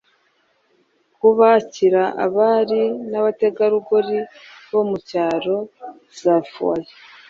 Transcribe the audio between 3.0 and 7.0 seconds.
n'abategarugori bo mu cyaro za "foyers"...